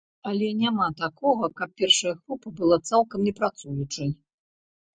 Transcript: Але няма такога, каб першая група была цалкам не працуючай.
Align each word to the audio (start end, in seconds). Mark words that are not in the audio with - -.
Але 0.29 0.47
няма 0.61 0.87
такога, 1.01 1.49
каб 1.61 1.69
першая 1.83 2.15
група 2.23 2.55
была 2.63 2.81
цалкам 2.91 3.19
не 3.31 3.37
працуючай. 3.43 4.09